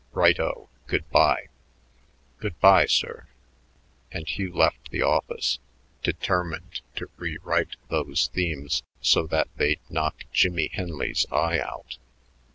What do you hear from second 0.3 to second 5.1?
o. Good by." "Good by, sir," and Hugh left the